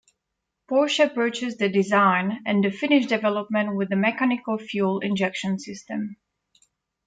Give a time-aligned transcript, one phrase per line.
[0.67, 6.17] Porsche purchased the design and the finished development with a mechanical fuel injection system.